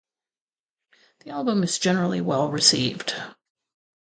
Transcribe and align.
The 1.19 1.29
album 1.29 1.61
is 1.61 1.77
generally 1.77 2.21
well 2.21 2.49
received. 2.49 3.13